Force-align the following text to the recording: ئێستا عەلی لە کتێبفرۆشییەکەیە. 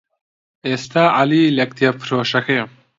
ئێستا 0.69 1.03
عەلی 1.17 1.53
لە 1.57 1.63
کتێبفرۆشییەکەیە. 1.71 2.65